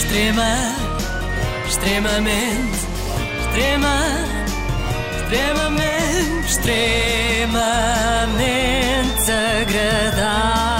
[0.00, 0.56] Extrema,
[1.68, 2.78] extremamente,
[3.38, 3.96] extrema,
[5.20, 7.60] extremamente, extremamente
[9.60, 10.70] agradável.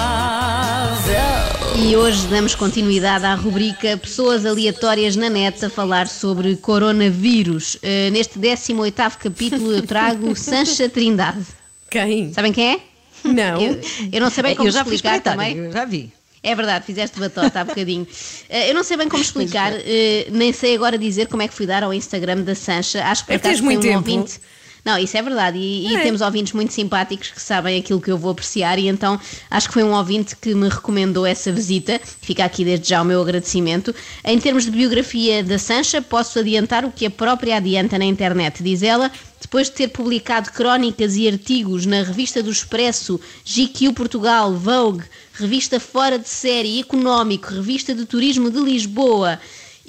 [1.77, 7.75] E hoje damos continuidade à rubrica Pessoas Aleatórias na Net a falar sobre coronavírus.
[7.75, 11.45] Uh, neste 18 capítulo eu trago Sancha Trindade.
[11.91, 12.33] Quem?
[12.33, 12.81] Sabem quem é?
[13.23, 13.61] Não.
[13.61, 13.79] Eu,
[14.11, 15.59] eu não sei bem como eu já fui explicar também.
[15.59, 16.11] eu já vi.
[16.43, 18.07] É verdade, fizeste batota há bocadinho.
[18.53, 21.55] Eh, eu não sei bem como explicar, eh, nem sei agora dizer como é que
[21.55, 23.05] fui dar ao Instagram da Sancha.
[23.05, 23.97] Acho que por É acaso um tempo.
[23.99, 24.41] ouvinte.
[24.85, 25.59] Não, isso é verdade.
[25.59, 26.03] E, e É.
[26.03, 29.75] temos ouvintes muito simpáticos que sabem aquilo que eu vou apreciar, e então acho que
[29.75, 32.01] foi um ouvinte que me recomendou essa visita.
[32.21, 33.95] Fica aqui desde já o meu agradecimento.
[34.25, 38.63] Em termos de biografia da Sancha, posso adiantar o que a própria adianta na internet.
[38.63, 39.11] Diz ela.
[39.41, 45.03] Depois de ter publicado crónicas e artigos na revista do Expresso, GQ Portugal, Vogue,
[45.33, 49.41] revista Fora de Série, Económico, revista de Turismo de Lisboa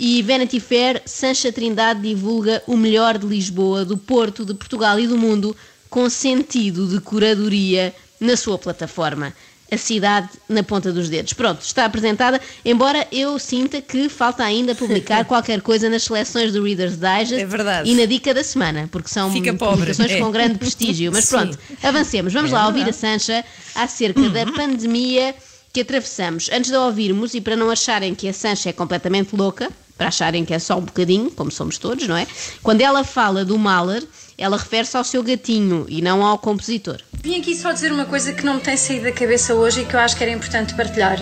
[0.04, 5.05] e Vanity Fair, Sancha Trindade divulga o melhor de Lisboa, do Porto, de Portugal e
[5.05, 5.55] do mundo,
[5.91, 9.32] com sentido de curadoria na sua plataforma.
[9.71, 11.34] A cidade na ponta dos dedos.
[11.34, 16.63] Pronto, está apresentada, embora eu sinta que falta ainda publicar qualquer coisa nas seleções do
[16.63, 17.88] Reader's Digest É verdade.
[17.88, 20.20] e na dica da semana, porque são Fica publicações é.
[20.20, 21.12] com grande prestígio.
[21.12, 21.38] Mas Sim.
[21.38, 22.34] pronto, avancemos.
[22.34, 25.36] Vamos lá ouvir a Sancha acerca da pandemia
[25.71, 26.49] que atravessamos.
[26.52, 29.70] Antes de a ouvirmos, e para não acharem que a Sancha é completamente louca,
[30.02, 32.26] para acharem que é só um bocadinho, como somos todos, não é?
[32.63, 34.04] Quando ela fala do Mahler,
[34.35, 36.98] ela refere-se ao seu gatinho e não ao compositor.
[37.21, 39.85] Vim aqui só dizer uma coisa que não me tem saído da cabeça hoje e
[39.85, 41.20] que eu acho que era importante partilhar.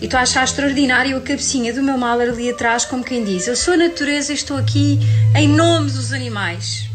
[0.00, 3.46] E estou a achar extraordinário a cabecinha do meu Mahler ali atrás, como quem diz:
[3.46, 4.98] Eu sou a natureza e estou aqui
[5.36, 6.88] em nome dos animais.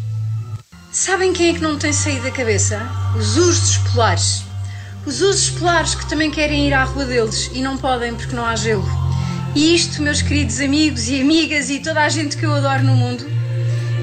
[0.91, 2.81] Sabem quem é que não me tem saído da cabeça?
[3.17, 4.43] Os ursos polares.
[5.05, 8.45] Os ursos polares que também querem ir à rua deles e não podem porque não
[8.45, 9.10] há gelo.
[9.55, 12.95] E isto, meus queridos amigos e amigas e toda a gente que eu adoro no
[12.95, 13.25] mundo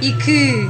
[0.02, 0.68] e que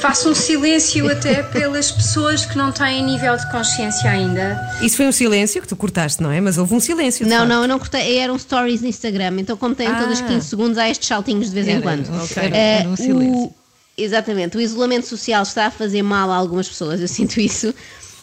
[0.00, 4.58] Faço um silêncio até pelas pessoas que não têm nível de consciência ainda.
[4.80, 6.40] Isso foi um silêncio que tu cortaste, não é?
[6.40, 7.26] Mas houve um silêncio.
[7.26, 7.48] Não, facto.
[7.48, 10.28] não, eu não cortei, eram stories no Instagram, então como tem todos os Ah.
[10.28, 12.08] 15 segundos, há estes saltinhos de vez em Era, quando.
[12.24, 12.42] ok.
[12.42, 13.34] Era, Eh, era um silêncio.
[13.44, 13.54] o-
[13.98, 17.72] exatamente, o isolamento social está a fazer mal a algumas pessoas, eu sinto isso.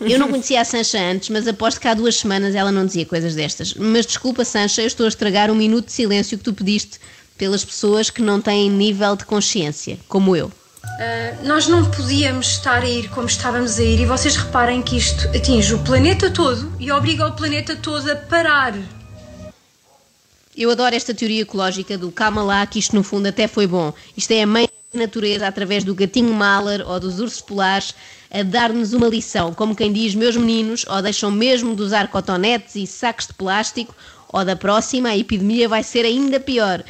[0.02, 3.06] Eu não conhecia a Sancha antes, mas aposto que há duas semanas ela não dizia
[3.06, 3.74] coisas destas.
[3.74, 7.00] Mas desculpa, Sancha, eu estou a estragar um minuto de silêncio que tu pediste
[7.38, 10.48] pelas pessoas que não têm nível de consciência, como eu.
[10.48, 14.98] Uh, nós não podíamos estar a ir como estávamos a ir, e vocês reparem que
[14.98, 18.74] isto atinge o planeta todo e obriga o planeta todo a parar.
[20.56, 23.94] Eu adoro esta teoria ecológica do calma lá, que isto no fundo até foi bom.
[24.18, 27.94] Isto é a mãe natureza, através do gatinho Mahler ou dos ursos polares,
[28.32, 29.54] a dar-nos uma lição.
[29.54, 33.96] Como quem diz, meus meninos, ou deixam mesmo de usar cotonetes e sacos de plástico,
[34.32, 36.84] ou da próxima a epidemia vai ser ainda pior.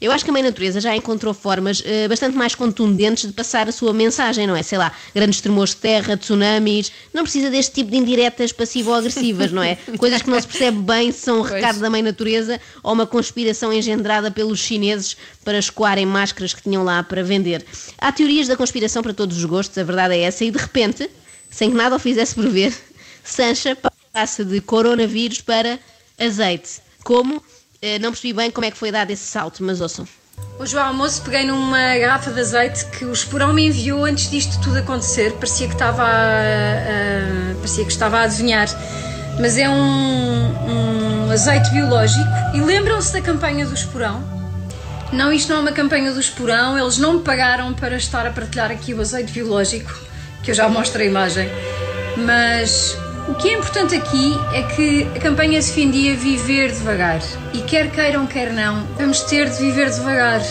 [0.00, 3.68] Eu acho que a Mãe Natureza já encontrou formas eh, bastante mais contundentes de passar
[3.68, 4.62] a sua mensagem, não é?
[4.62, 6.90] Sei lá, grandes tremores de terra, tsunamis.
[7.12, 9.76] Não precisa deste tipo de indiretas passivo-agressivas, não é?
[9.98, 13.06] Coisas que não se percebe bem se são um recado da Mãe Natureza ou uma
[13.06, 17.64] conspiração engendrada pelos chineses para escoarem máscaras que tinham lá para vender.
[17.98, 21.10] Há teorias da conspiração para todos os gostos, a verdade é essa, e de repente,
[21.50, 22.72] sem que nada o fizesse prever,
[23.22, 23.76] Sancha
[24.12, 25.78] passa de coronavírus para
[26.18, 26.80] azeite.
[27.04, 27.42] Como?
[27.82, 30.06] Eh, não percebi bem como é que foi dado esse salto, mas ouçam.
[30.58, 34.60] Hoje ao almoço peguei numa garrafa de azeite que o Esporão me enviou antes disto
[34.60, 35.32] tudo acontecer.
[35.32, 38.68] Parecia que estava a, a- parecia que estava a adivinhar.
[39.40, 42.28] Mas é um, um azeite biológico.
[42.54, 44.22] E lembram-se da campanha do Esporão?
[45.12, 46.78] Não, isto não é uma campanha do Esporão.
[46.78, 49.90] Eles não me pagaram para estar a partilhar aqui o azeite biológico,
[50.42, 51.48] que eu já mostro a imagem.
[52.18, 52.96] Mas
[53.30, 57.20] o que é importante aqui é que a campanha defendia viver devagar.
[57.54, 60.42] E quer queiram, quer não, vamos ter de viver devagar.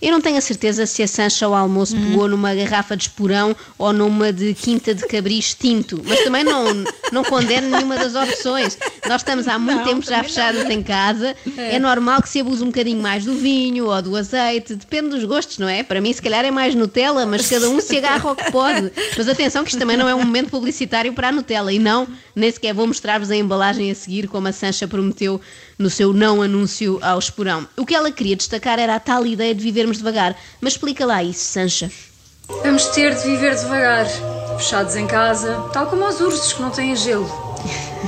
[0.00, 3.54] Eu não tenho a certeza se a Sancha ao almoço pegou numa garrafa de esporão
[3.76, 6.64] ou numa de quinta de cabris tinto, mas também não,
[7.12, 8.78] não condeno nenhuma das opções.
[9.08, 11.78] Nós estamos há muito tempo já fechados em casa, é.
[11.78, 15.58] normal que se abuse um bocadinho mais do vinho ou do azeite, depende dos gostos,
[15.58, 15.82] não é?
[15.82, 18.92] Para mim, se calhar é mais Nutella, mas cada um se agarra ao que pode.
[19.16, 22.06] Mas atenção, que isto também não é um momento publicitário para a Nutella, e não,
[22.34, 25.40] nem sequer vou mostrar-vos a embalagem a seguir, como a Sancha prometeu
[25.78, 27.66] no seu não anúncio ao esporão.
[27.76, 30.36] O que ela queria destacar era a tal ideia de vivermos devagar.
[30.60, 31.90] Mas explica lá isso, Sancha.
[32.62, 34.06] Vamos ter de viver devagar,
[34.60, 37.26] fechados em casa, tal como os ursos que não têm gelo,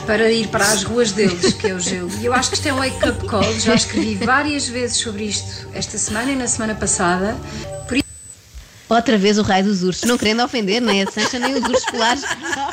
[0.07, 2.11] para ir para as ruas deles, que é o gelo.
[2.21, 5.67] E eu acho que isto é um wake-up call, já escrevi várias vezes sobre isto
[5.73, 7.35] esta semana e na semana passada.
[7.89, 8.03] Por
[8.95, 11.87] Outra vez o raio dos ursos, não querendo ofender nem a Sancha nem os ursos
[11.87, 12.23] polares,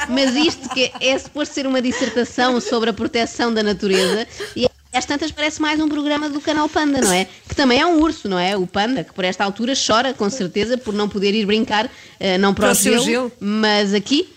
[0.09, 4.27] mas isto que é suposto ser uma dissertação sobre a proteção da natureza
[4.57, 7.27] e às tantas parece mais um programa do canal Panda, não é?
[7.47, 8.57] Que também é um urso, não é?
[8.57, 11.89] O Panda, que por esta altura chora com certeza por não poder ir brincar,
[12.19, 13.31] eh, não para, Para o gelo, gelo.
[13.39, 14.30] mas aqui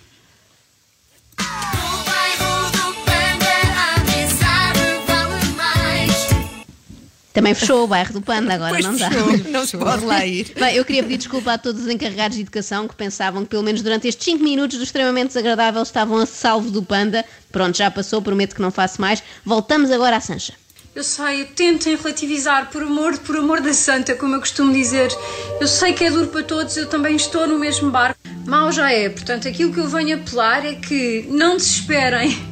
[7.32, 9.10] também fechou o bairro do Panda, agora Pois não dá.
[9.10, 10.52] fechou, não se pode lá ir.
[10.58, 13.62] Bem, eu queria pedir desculpa a todos os encarregados de educação que pensavam que pelo
[13.62, 17.24] menos durante estes 5 minutos do extremamente desagradável estavam a salvo do Panda.
[17.50, 19.22] Pronto, já passou, prometo que não faço mais.
[19.44, 20.52] Voltamos agora à Sancha.
[20.94, 25.10] Eu sei, tentem relativizar, por amor, por amor da santa, como eu costumo dizer.
[25.58, 28.20] Eu sei que é duro para todos, eu também estou no mesmo barco.
[28.44, 32.51] Mal já é, portanto, aquilo que eu venho apelar é que não desesperem.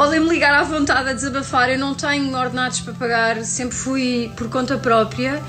[0.00, 4.32] Podem me ligar à vontade a desabafar, eu não tenho ordenados para pagar, sempre fui
[4.34, 5.42] por conta própria.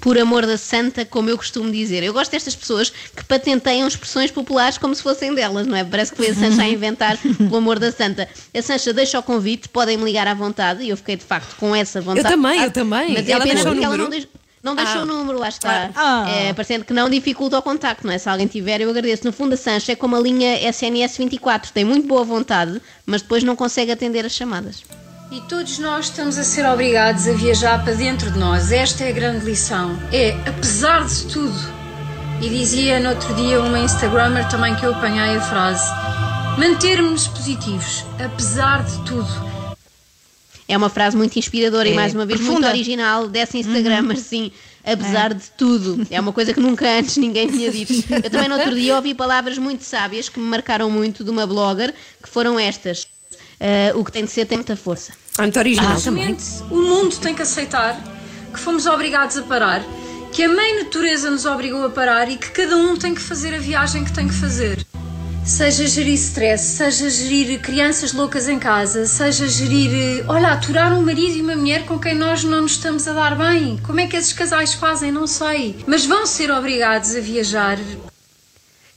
[0.00, 2.02] Por amor da santa, como eu costumo dizer.
[2.02, 5.84] Eu gosto destas pessoas que patenteiam expressões populares como se fossem delas, não é?
[5.84, 8.28] Parece que foi a Sancha a inventar pelo amor da santa.
[8.52, 11.54] A Sancha deixa o convite, podem me ligar à vontade e eu fiquei de facto
[11.60, 12.26] com essa vontade.
[12.26, 13.12] Eu também, eu também.
[13.12, 14.30] Mas é Ela pena deixou o porque ela não deixou.
[14.62, 15.04] Não deixou Ah.
[15.04, 15.90] o número, lá está.
[15.94, 16.28] Ah.
[16.28, 18.18] É, parecendo que não dificulta o contacto, não é?
[18.18, 19.24] Se alguém tiver, eu agradeço.
[19.24, 23.22] No fundo, a Sancha é como a linha SNS 24, tem muito boa vontade, mas
[23.22, 24.82] depois não consegue atender as chamadas.
[25.30, 28.72] E todos nós estamos a ser obrigados a viajar para dentro de nós.
[28.72, 29.98] Esta é a grande lição.
[30.12, 31.54] É, apesar de tudo,
[32.40, 35.84] e dizia no outro dia uma Instagrammer também que eu apanhei a frase,
[36.58, 39.47] mantermos-nos positivos, apesar de tudo.
[40.68, 42.68] É uma frase muito inspiradora e É, mais uma vez muito profunda.
[42.68, 44.52] original dessa Instagram, assim,
[44.84, 46.06] apesar de tudo.
[46.10, 47.92] É uma coisa que nunca antes ninguém tinha dito.
[48.12, 51.46] Eu também no outro dia ouvi palavras muito sábias que me marcaram muito de uma
[51.46, 53.06] blogger, que foram estas.
[53.60, 55.12] Ah, o que tem de ser tem muita força.
[55.38, 56.36] Ah, muito original também.
[56.38, 57.98] Simplesmente o mundo tem que aceitar
[58.52, 59.82] que fomos obrigados a parar,
[60.32, 63.54] que a mãe natureza nos obrigou a parar e que cada um tem que fazer
[63.54, 64.84] a viagem que tem que fazer.
[65.48, 71.38] Seja gerir stress, seja gerir crianças loucas em casa, seja gerir, olha, aturar um marido
[71.38, 73.78] e uma mulher com quem nós não nos estamos a dar bem.
[73.82, 75.10] Como é que esses casais fazem?
[75.10, 75.76] Não sei.
[75.86, 77.78] Mas vão ser obrigados a viajar.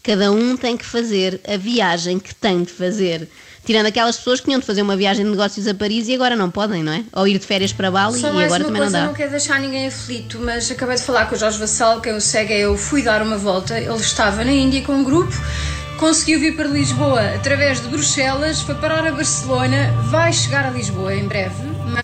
[0.04, 3.30] Cada um tem que fazer a viagem que tem de fazer.
[3.64, 6.36] Tirando aquelas pessoas que tinham de fazer uma viagem de negócios a Paris e agora
[6.36, 7.04] não podem, não é?
[7.14, 9.18] Ou ir de férias para Bali Só e mais agora também coisa, não não, dá.
[9.18, 12.54] quero deixar ninguém aflito, mas acabei de falar com o Jorge Vassal, quem o segue,
[12.54, 13.80] eu fui dar uma volta.
[13.80, 15.32] Ele estava na Índia com um grupo,
[16.02, 21.14] conseguiu vir para Lisboa através de Bruxelas, foi parar a Barcelona, vai chegar a Lisboa
[21.14, 21.54] em breve.
[21.86, 22.04] Mas-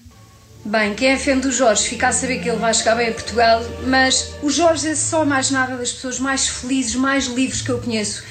[0.63, 3.11] Bem, quem é fã do Jorge fica a saber que ele vai chegar bem a
[3.11, 7.71] Portugal, mas o Jorge é só mais nada das pessoas mais felizes, mais livres que
[7.71, 8.23] eu conheço.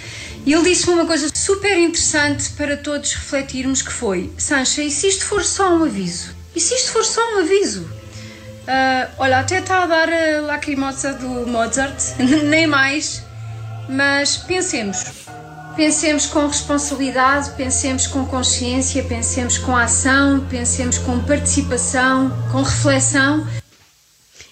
[0.45, 5.09] E ele disse-me uma coisa super interessante para todos refletirmos que foi Sancha, e se
[5.09, 6.33] isto for só um aviso?
[6.55, 7.91] E se isto for só um aviso?
[8.69, 12.01] Ah, olha, até está a dar a lacrimosa do Mozart,
[12.45, 13.21] nem mais,
[13.89, 15.27] mas pensemos.
[15.77, 23.47] Pensemos com responsabilidade, pensemos com consciência, pensemos com ação, pensemos com participação, com reflexão.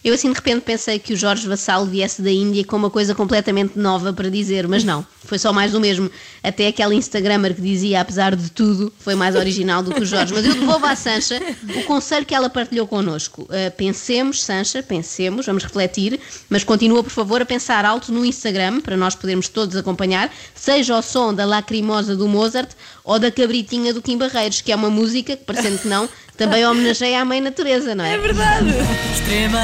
[0.04, 3.14] Eu assim de repente pensei que o Jorge Vassal viesse da Índia com uma coisa
[3.14, 6.10] completamente nova para dizer, mas não, foi só mais do mesmo.
[6.42, 10.34] Até aquela Instagrammer que dizia, apesar de tudo, foi mais original do que o Jorge.
[10.34, 11.40] Mas eu devolvo à Sancha
[11.74, 13.44] o conselho que ela partilhou connosco.
[13.44, 18.82] Uh, pensemos, Sancha, pensemos, vamos refletir, mas continua, por favor, a pensar alto no Instagram,
[18.82, 22.70] para nós podermos todos acompanhar, seja o som da lacrimosa do Mozart
[23.02, 26.66] ou da cabritinha do Kim Barreiros, que é uma música que, parecendo que não, também
[26.66, 28.14] homenageia a mãe natureza, não é?
[28.14, 28.70] É verdade.
[29.14, 29.60] Extrema,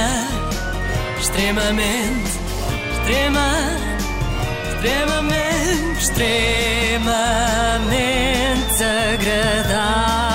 [1.20, 2.30] extremamente,
[2.92, 3.48] extrema,
[4.72, 10.29] extremamente, extremamente agradável.